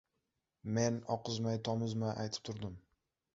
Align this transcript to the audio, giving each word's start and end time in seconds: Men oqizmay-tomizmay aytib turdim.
Men 0.77 0.97
oqizmay-tomizmay 1.15 2.15
aytib 2.25 2.49
turdim. 2.51 2.81